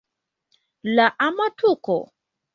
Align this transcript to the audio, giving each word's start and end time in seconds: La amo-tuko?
La 0.99 1.05
amo-tuko? 1.27 1.99